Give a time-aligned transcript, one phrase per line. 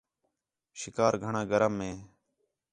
[0.79, 1.91] شِکار گھݨاں گرم ہِے